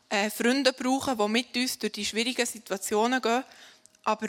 äh, 0.08 0.30
Freunde 0.30 0.72
brauchen, 0.72 1.18
die 1.18 1.28
mit 1.28 1.56
uns 1.56 1.78
durch 1.78 1.92
die 1.92 2.04
schwierigen 2.04 2.46
Situationen 2.46 3.20
gehen, 3.20 3.44
aber 4.04 4.28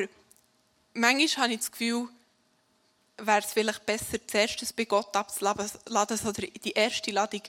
manchmal 0.94 1.46
habe 1.46 1.54
ich 1.54 1.60
das 1.60 1.72
Gefühl, 1.72 2.10
wäre 3.18 3.40
es 3.40 3.54
vielleicht 3.54 3.86
besser, 3.86 4.18
zuerst 4.28 4.76
bei 4.76 4.86
Gott 4.86 5.16
abzuladen, 5.16 5.70
oder 5.88 6.42
die 6.42 6.72
erste 6.72 7.12
Ladung 7.12 7.42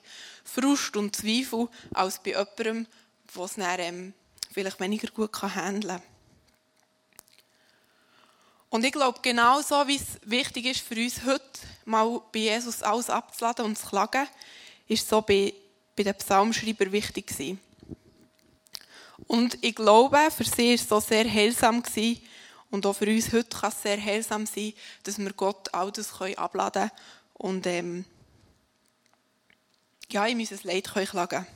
Frust 0.45 0.97
und 0.97 1.17
Zweifel, 1.17 1.69
als 1.93 2.23
bei 2.23 2.31
jemandem, 2.31 2.87
der 3.35 3.45
es 3.45 3.55
dann, 3.55 3.81
ähm, 3.81 4.15
vielleicht 4.55 4.81
weniger 4.81 5.09
gut 5.09 5.31
handeln 5.43 5.99
kann. 5.99 6.03
Und 8.71 8.85
ich 8.85 8.93
glaube, 8.93 9.21
genauso 9.23 9.87
wie 9.87 9.97
es 9.97 10.19
wichtig 10.25 10.67
ist 10.67 10.81
für 10.81 10.97
uns 10.97 11.25
heute, 11.25 11.45
mal 11.85 12.21
bei 12.33 12.41
Jesus 12.41 12.83
alles 12.83 13.11
abzuladen 13.11 13.67
und 13.67 13.79
zu 13.79 13.87
klagen, 13.87 14.27
ist 14.89 15.09
so 15.09 15.21
bei, 15.21 15.53
bei 15.95 16.03
den 16.03 16.15
Psalmschreiber 16.15 16.91
wichtig 16.91 17.27
gewesen. 17.27 17.61
Und 19.27 19.59
ich 19.63 19.75
glaube, 19.75 20.19
für 20.37 20.45
sie 20.45 20.69
war 20.69 20.75
es 20.75 20.89
so 20.89 21.01
sehr 21.01 21.31
heilsam 21.31 21.83
gewesen, 21.83 22.21
und 22.75 22.85
auch 22.87 22.95
für 22.95 23.07
uns 23.07 23.33
heute 23.33 23.57
kann 23.57 23.71
es 23.71 23.83
sehr 23.83 24.03
heilsam 24.03 24.47
sein, 24.47 24.73
dass 25.05 25.19
wir 25.19 25.33
Gott 25.33 25.73
all 25.73 25.93
das 25.93 26.13
abladen 26.21 26.91
können 26.91 26.91
und 27.35 27.67
ähm, 27.69 28.05
ja, 30.11 30.27
in 30.27 30.41
unser 30.41 30.57
Leid 30.65 30.93
können 30.93 31.07
klagen 31.07 31.47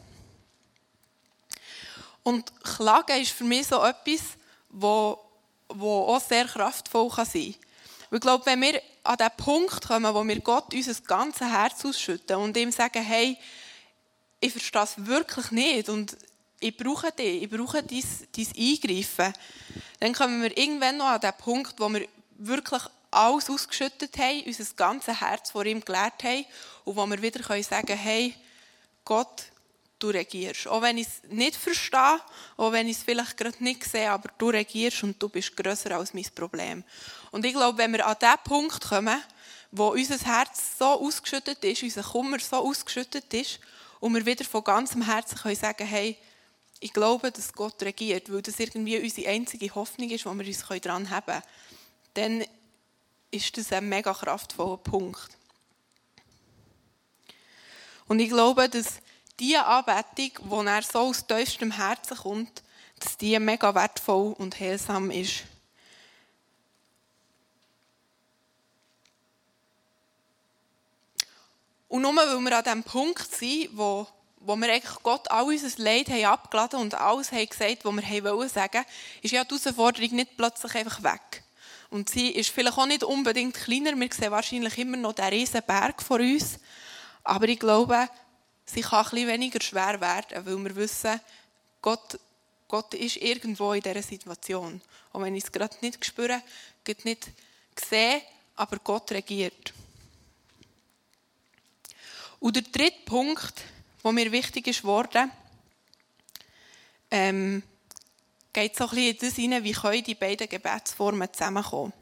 Und 2.28 2.52
Klagen 2.62 3.23
ist 3.23 3.32
für 3.32 3.44
mich 3.44 3.66
so 3.66 3.82
etwas, 3.82 4.20
wo 4.68 5.18
wo 5.68 6.04
auch 6.06 6.20
sehr 6.20 6.47
kraftvoll 6.47 7.11
kann 7.11 7.26
sein 7.26 7.54
kann. 7.54 8.16
Ich 8.16 8.20
glaube, 8.20 8.47
wenn 8.47 8.61
wir 8.61 8.80
an 9.04 9.16
den 9.16 9.30
Punkt 9.37 9.87
kommen, 9.87 10.14
wo 10.14 10.26
wir 10.26 10.40
Gott 10.40 10.73
unser 10.73 10.94
ganzes 11.02 11.47
Herz 11.47 11.85
ausschütten 11.85 12.37
und 12.37 12.56
ihm 12.56 12.73
sagen, 12.73 13.02
hey, 13.02 13.37
ich 14.40 14.52
verstehe 14.52 14.82
es 14.82 15.06
wirklich 15.06 15.50
nicht 15.50 15.88
und 15.88 16.16
ich 16.61 16.76
brauche 16.76 17.12
dich, 17.12 17.42
ich 17.42 17.50
brauche 17.50 17.82
dein, 17.82 18.02
dein 18.35 18.47
Eingreifen, 18.56 19.32
dann 20.00 20.12
kommen 20.12 20.42
wir 20.42 20.56
irgendwann 20.56 20.97
noch 20.97 21.06
an 21.06 21.20
den 21.20 21.32
Punkt, 21.35 21.75
wo 21.78 21.88
wir 21.88 22.08
wirklich 22.38 22.82
alles 23.11 23.50
ausgeschüttet 23.50 24.16
haben, 24.18 24.42
unser 24.47 24.64
ganzes 24.75 25.20
Herz 25.20 25.50
vor 25.50 25.66
ihm 25.66 25.85
gelehrt 25.85 26.23
haben 26.25 26.47
und 26.85 26.97
wo 26.97 27.06
wir 27.06 27.20
wieder 27.20 27.42
sagen 27.62 27.87
können, 27.87 27.99
hey, 27.99 28.35
Gott, 29.04 29.44
du 29.98 30.08
regierst. 30.08 30.66
Auch 30.68 30.82
wenn 30.82 30.98
ich 30.98 31.06
es 31.06 31.22
nicht 31.30 31.56
verstehe, 31.56 32.20
auch 32.56 32.72
wenn 32.72 32.88
ich 32.88 32.98
es 32.98 33.02
vielleicht 33.02 33.36
gerade 33.36 33.62
nicht 33.62 33.84
sehe, 33.84 34.10
aber 34.10 34.30
du 34.38 34.50
regierst 34.50 35.02
und 35.02 35.22
du 35.22 35.28
bist 35.28 35.56
grösser 35.56 35.96
als 35.96 36.14
mein 36.14 36.26
Problem. 36.34 36.84
Und 37.30 37.44
ich 37.44 37.52
glaube, 37.52 37.78
wenn 37.78 37.92
wir 37.92 38.06
an 38.06 38.16
den 38.20 38.34
Punkt 38.44 38.80
kommen, 38.88 39.22
wo 39.70 39.88
unser 39.88 40.18
Herz 40.18 40.78
so 40.78 40.86
ausgeschüttet 40.86 41.62
ist, 41.64 41.82
unser 41.82 42.02
Kummer 42.02 42.38
so 42.38 42.56
ausgeschüttet 42.56 43.32
ist, 43.34 43.60
und 44.00 44.14
wir 44.14 44.24
wieder 44.24 44.44
von 44.44 44.62
ganzem 44.62 45.02
Herzen 45.02 45.38
können 45.38 45.56
sagen, 45.56 45.86
hey, 45.86 46.16
ich 46.80 46.92
glaube, 46.92 47.32
dass 47.32 47.52
Gott 47.52 47.82
regiert, 47.82 48.32
weil 48.32 48.42
das 48.42 48.60
irgendwie 48.60 48.98
unsere 48.98 49.28
einzige 49.28 49.74
Hoffnung 49.74 50.10
ist, 50.10 50.24
wo 50.24 50.32
wir 50.32 50.46
uns 50.46 50.64
daran 50.82 51.10
haben 51.10 51.26
können, 51.26 51.42
dann 52.14 52.44
ist 53.30 53.56
das 53.56 53.72
ein 53.72 53.88
mega 53.88 54.14
kraftvoller 54.14 54.76
Punkt. 54.76 55.30
Und 58.06 58.20
ich 58.20 58.28
glaube, 58.28 58.68
dass 58.68 59.00
diese 59.38 59.64
Anbetung, 59.64 60.62
die 60.62 60.66
er 60.66 60.83
so 60.83 60.99
aus 61.00 61.26
tiefstem 61.26 61.71
Herzen 61.71 62.16
kommt, 62.16 62.62
dass 62.99 63.16
die 63.16 63.38
mega 63.38 63.75
wertvoll 63.75 64.35
und 64.38 64.59
heilsam 64.59 65.11
ist. 65.11 65.45
Und 71.88 72.02
nur 72.02 72.14
weil 72.16 72.38
wir 72.38 72.59
an 72.59 72.64
dem 72.64 72.83
Punkt 72.83 73.35
sind, 73.35 73.71
wo, 73.73 74.07
wo 74.40 74.57
wir 74.57 74.73
eigentlich 74.73 75.02
Gott 75.02 75.30
all 75.30 75.45
unser 75.45 75.83
Leid 75.83 76.09
haben 76.09 76.25
abgeladen 76.25 76.80
und 76.80 76.95
alles 76.95 77.33
haben 77.33 77.49
gesagt, 77.49 77.85
was 77.85 77.97
wir 77.97 78.25
wollen 78.25 78.49
sagen, 78.49 78.85
ist 79.23 79.30
ja 79.30 79.45
die 79.45 79.54
Herausforderung 79.54 80.16
nicht 80.16 80.37
plötzlich 80.37 80.75
einfach 80.75 81.02
weg. 81.02 81.42
Und 81.90 82.11
sie 82.11 82.28
ist 82.28 82.50
vielleicht 82.50 82.76
auch 82.76 82.85
nicht 82.85 83.02
unbedingt 83.02 83.54
kleiner. 83.54 83.99
Wir 83.99 84.11
sehen 84.12 84.30
wahrscheinlich 84.30 84.76
immer 84.76 84.99
noch 84.99 85.14
den 85.14 85.25
riesen 85.26 85.62
Berg 85.66 86.02
vor 86.02 86.18
uns. 86.18 86.59
Aber 87.25 87.49
ich 87.49 87.59
glaube, 87.59 88.09
sie 88.68 88.82
kann 88.82 89.04
ein 89.04 89.10
bisschen 89.10 89.28
weniger 89.28 89.60
schwer 89.62 90.00
werden, 90.00 90.46
weil 90.46 90.64
wir 90.64 90.76
wissen, 90.76 91.20
Gott, 91.80 92.18
Gott 92.66 92.94
ist 92.94 93.16
irgendwo 93.16 93.72
in 93.72 93.82
dieser 93.82 94.02
Situation. 94.02 94.80
Und 95.12 95.22
wenn 95.22 95.34
ich 95.34 95.44
es 95.44 95.52
gerade 95.52 95.76
nicht 95.80 96.04
spüre, 96.04 96.42
nicht 97.04 97.28
sehe, 97.88 98.22
aber 98.56 98.78
Gott 98.78 99.10
regiert. 99.12 99.72
Und 102.40 102.56
der 102.56 102.62
dritte 102.62 103.04
Punkt, 103.04 103.54
der 104.02 104.12
mir 104.12 104.32
wichtig 104.32 104.66
ist 104.66 104.82
geworden, 104.82 105.30
ähm, 107.10 107.62
geht 108.52 108.76
so 108.76 108.84
ein 108.84 108.90
bisschen 108.90 109.14
in 109.14 109.18
das 109.18 109.34
hinein, 109.34 109.64
wie 109.64 109.72
können 109.72 110.04
die 110.04 110.14
beiden 110.14 110.48
Gebetsformen 110.48 111.32
zusammenkommen. 111.32 111.92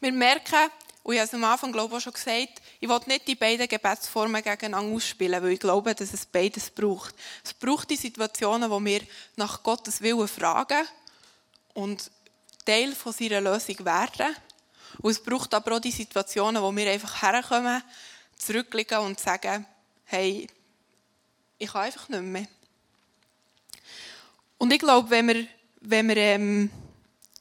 Wir 0.00 0.12
merken, 0.12 0.70
und 1.02 1.14
ich 1.14 1.20
habe 1.20 1.28
es 1.28 1.34
am 1.34 1.44
Anfang 1.44 1.72
glaube 1.72 1.94
ich, 1.94 1.98
auch 1.98 2.02
schon 2.02 2.12
gesagt, 2.12 2.62
ich 2.80 2.88
will 2.88 3.00
nicht 3.06 3.26
die 3.26 3.34
beiden 3.34 3.66
Gebetsformen 3.66 4.42
gegeneinander 4.42 4.94
ausspielen, 4.94 5.42
weil 5.42 5.52
ich 5.52 5.60
glaube, 5.60 5.94
dass 5.94 6.12
es 6.12 6.24
beides 6.26 6.70
braucht. 6.70 7.14
Es 7.44 7.52
braucht 7.52 7.90
die 7.90 7.96
Situationen, 7.96 8.70
wo 8.70 8.78
wir 8.84 9.00
nach 9.36 9.62
Gottes 9.62 10.00
Willen 10.00 10.28
fragen 10.28 10.86
und 11.74 12.10
Teil 12.64 12.94
von 12.94 13.12
seiner 13.12 13.40
Lösung 13.40 13.84
werden. 13.84 14.36
Und 15.00 15.10
es 15.10 15.22
braucht 15.22 15.52
aber 15.54 15.76
auch 15.76 15.80
die 15.80 15.90
Situationen, 15.90 16.62
wo 16.62 16.74
wir 16.74 16.90
einfach 16.90 17.20
herkommen, 17.20 17.82
zurücklegen 18.36 18.98
und 18.98 19.18
sagen, 19.18 19.66
hey, 20.04 20.46
ich 21.58 21.72
kann 21.72 21.82
einfach 21.82 22.08
nicht 22.08 22.22
mehr. 22.22 22.46
Und 24.56 24.72
ich 24.72 24.78
glaube, 24.78 25.10
wenn 25.10 25.28
wir, 25.28 25.46
wenn 25.80 26.08
wir 26.08 26.16
ähm, 26.16 26.70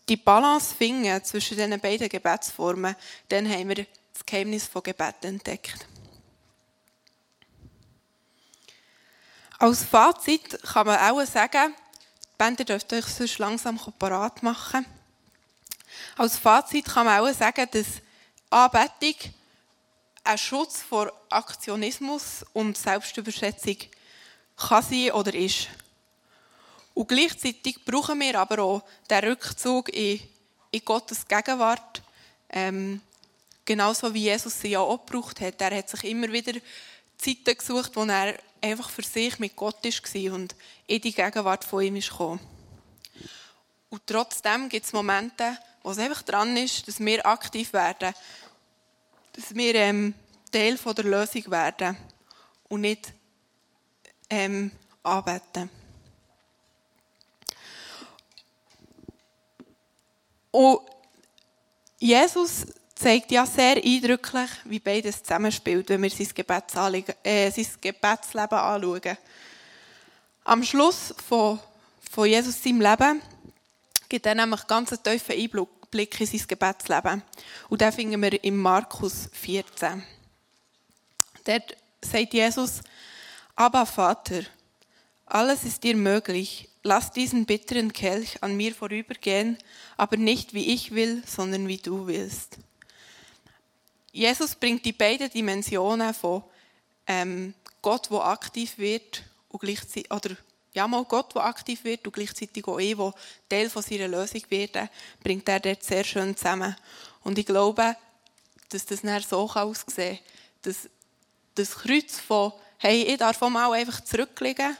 die 0.09 0.17
Balance 0.17 0.73
finden 0.73 1.23
zwischen 1.23 1.57
diesen 1.57 1.79
beiden 1.79 2.09
Gebetsformen, 2.09 2.95
dann 3.29 3.49
haben 3.49 3.69
wir 3.69 3.85
das 4.17 4.25
Geheimnis 4.25 4.65
von 4.65 4.81
Gebet 4.81 5.23
entdeckt. 5.23 5.85
Als 9.59 9.83
Fazit 9.83 10.59
kann 10.63 10.87
man 10.87 10.99
auch 10.99 11.23
sagen, 11.25 11.73
die 11.75 12.37
Band 12.37 12.67
dürft 12.67 12.91
euch 12.93 13.05
sonst 13.05 13.37
langsam 13.37 13.79
parat 13.99 14.41
machen. 14.41 14.85
Als 16.15 16.37
Fazit 16.37 16.85
kann 16.85 17.05
man 17.05 17.19
auch 17.19 17.33
sagen, 17.33 17.67
dass 17.71 17.85
Anbetung 18.49 19.33
ein 20.23 20.37
Schutz 20.37 20.81
vor 20.81 21.11
Aktionismus 21.29 22.43
und 22.53 22.77
Selbstüberschätzung 22.77 23.77
kann 24.55 24.83
sein 24.83 25.11
oder 25.11 25.33
ist. 25.33 25.67
Und 26.95 27.07
gleichzeitig 27.07 27.85
brauchen 27.85 28.19
wir 28.19 28.39
aber 28.39 28.63
auch 28.63 28.83
den 29.09 29.25
Rückzug 29.25 29.89
in, 29.89 30.19
in 30.71 30.85
Gottes 30.85 31.27
Gegenwart, 31.27 32.01
ähm, 32.49 33.01
genauso 33.67 34.11
wie 34.13 34.23
Jesus 34.23 34.59
sie 34.59 34.69
ja 34.69 34.79
auch 34.79 35.05
gebraucht 35.05 35.39
hat. 35.41 35.61
Er 35.61 35.77
hat 35.77 35.89
sich 35.89 36.03
immer 36.05 36.31
wieder 36.31 36.53
Zeiten 37.17 37.57
gesucht, 37.57 37.91
wo 37.95 38.03
er 38.05 38.39
einfach 38.61 38.89
für 38.89 39.03
sich 39.03 39.37
mit 39.37 39.55
Gott 39.55 39.83
war 39.83 40.33
und 40.33 40.55
in 40.87 41.01
die 41.01 41.13
Gegenwart 41.13 41.63
von 41.63 41.83
ihm 41.83 41.99
gekommen. 41.99 42.39
Und 43.89 44.01
trotzdem 44.07 44.69
gibt 44.69 44.85
es 44.85 44.93
Momente, 44.93 45.57
wo 45.83 45.91
es 45.91 45.99
einfach 45.99 46.23
dran 46.23 46.57
ist, 46.57 46.87
dass 46.87 46.99
wir 46.99 47.25
aktiv 47.25 47.73
werden, 47.73 48.13
dass 49.33 49.53
wir 49.53 49.75
ähm, 49.75 50.15
Teil 50.51 50.77
von 50.77 50.95
der 50.95 51.05
Lösung 51.05 51.51
werden 51.51 51.97
und 52.69 52.81
nicht 52.81 53.13
ähm, 54.29 54.71
anbeten. 55.03 55.69
Und 60.51 60.79
Jesus 61.99 62.65
zeigt 62.97 63.31
ja 63.31 63.45
sehr 63.45 63.77
eindrücklich, 63.77 64.49
wie 64.65 64.79
beides 64.79 65.21
zusammenspielt, 65.21 65.89
wenn 65.89 66.01
wir 66.01 66.09
sein, 66.09 67.03
äh, 67.23 67.51
sein 67.51 67.67
Gebetsleben 67.81 68.57
anschauen. 68.57 69.17
Am 70.43 70.63
Schluss 70.63 71.13
von, 71.27 71.59
von 72.11 72.27
Jesus 72.27 72.61
seinem 72.61 72.81
Leben 72.81 73.21
gibt 74.09 74.25
er 74.25 74.35
nämlich 74.35 74.65
ganz 74.67 74.91
einen 74.91 75.03
tiefen 75.03 75.35
Einblick 75.35 76.19
in 76.19 76.27
sein 76.27 76.47
Gebetsleben. 76.47 77.21
Und 77.69 77.81
den 77.81 77.91
finden 77.91 78.21
wir 78.21 78.43
in 78.43 78.57
Markus 78.57 79.29
14. 79.33 80.03
Dort 81.43 81.75
sagt 82.01 82.33
Jesus, 82.33 82.81
aber 83.55 83.85
Vater, 83.85 84.41
alles 85.25 85.63
ist 85.63 85.83
dir 85.83 85.95
möglich. 85.95 86.69
Lass 86.83 87.11
diesen 87.11 87.45
bitteren 87.45 87.91
Kelch 87.91 88.41
an 88.41 88.55
mir 88.55 88.73
vorübergehen, 88.73 89.57
aber 89.97 90.15
nicht 90.15 90.53
wie 90.53 90.73
ich 90.73 90.95
will, 90.95 91.21
sondern 91.25 91.67
wie 91.67 91.77
du 91.77 92.07
willst. 92.07 92.59
Jesus 94.17 94.55
bringt 94.55 94.83
die 94.83 94.93
beiden 94.93 95.29
Dimensionen 95.29 96.11
von 96.11 96.43
ähm, 97.05 97.53
Gott, 97.83 98.09
der 98.09 98.25
aktiv 98.25 98.79
wird, 98.79 99.21
und 99.49 99.59
gleichzeitig, 99.59 100.11
oder 100.11 100.35
ja, 100.73 100.87
mal 100.87 101.05
Gott, 101.05 101.35
der 101.35 101.45
aktiv 101.45 101.83
wird, 101.83 102.03
und 102.07 102.13
gleichzeitig 102.13 102.67
auch 102.67 102.79
ich, 102.79 102.95
der 102.95 103.13
Teil 103.47 103.69
von 103.69 103.83
seiner 103.83 104.07
Lösung 104.07 104.41
wird, 104.49 104.75
bringt 105.21 105.47
er 105.47 105.59
dort 105.59 105.83
sehr 105.83 106.03
schön 106.03 106.35
zusammen. 106.35 106.75
Und 107.23 107.37
ich 107.37 107.45
glaube, 107.45 107.95
dass 108.69 108.87
das 108.87 109.01
dann 109.01 109.21
so 109.21 109.51
aussehen 109.51 110.15
kann, 110.15 110.25
dass 110.63 110.89
das 111.53 111.75
Kreuz 111.75 112.19
von, 112.19 112.53
hey, 112.79 113.03
ich 113.03 113.17
darf 113.17 113.39
auch 113.39 113.51
mal 113.51 113.71
einfach 113.71 114.01
zurücklegen 114.01 114.75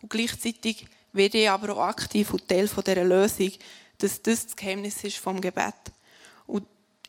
und 0.00 0.08
gleichzeitig 0.08 0.86
werde 1.12 1.36
ich 1.36 1.50
aber 1.50 1.76
auch 1.76 1.88
aktiv 1.88 2.32
und 2.32 2.48
Teil 2.48 2.66
dieser 2.66 3.04
Lösung, 3.04 3.52
dass 3.98 4.22
das 4.22 4.46
das 4.46 4.56
Geheimnis 4.56 5.04
ist 5.04 5.18
vom 5.18 5.42
Gebet. 5.42 5.74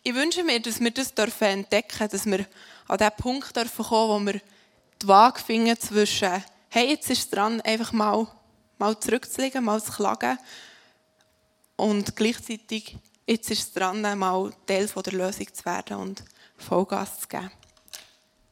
Ich 0.02 0.16
wünsche 0.16 0.44
mir, 0.44 0.62
dass 0.62 0.80
wir 0.80 0.92
das 0.92 1.12
entdecken 1.12 2.08
dürfen, 2.08 2.10
dass 2.10 2.26
wir 2.26 2.46
an 2.88 2.98
den 2.98 3.12
Punkt 3.18 3.56
dürfen 3.56 3.86
kommen, 3.86 4.28
wo 4.28 4.32
wir 4.32 4.42
die 5.02 5.08
Waage 5.08 5.42
finden 5.42 5.78
zwischen, 5.80 6.44
hey, 6.70 6.90
jetzt 6.92 7.10
ist 7.10 7.20
es 7.20 7.30
dran, 7.30 7.60
einfach 7.62 7.92
mal, 7.92 8.28
mal 8.78 8.98
zurückzulegen, 9.00 9.64
mal 9.64 9.84
zu 9.84 9.92
klagen 9.92 10.38
und 11.76 12.16
gleichzeitig, 12.16 12.98
jetzt 13.26 13.52
ist 13.52 13.60
es 13.60 13.74
dran, 13.74 14.02
mal 14.18 14.52
Teil 14.66 14.88
der 14.88 15.14
Lösung 15.14 15.54
zu 15.54 15.66
werden 15.66 15.98
und 15.98 16.24
Vollgas 16.58 17.22
zu 17.22 17.28
geben. 17.28 17.52